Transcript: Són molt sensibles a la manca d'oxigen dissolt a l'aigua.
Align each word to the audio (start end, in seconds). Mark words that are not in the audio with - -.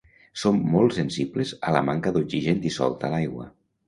Són 0.43 0.55
molt 0.75 0.95
sensibles 0.95 1.51
a 1.71 1.73
la 1.75 1.81
manca 1.89 2.13
d'oxigen 2.15 2.65
dissolt 2.65 3.07
a 3.09 3.13
l'aigua. 3.17 3.47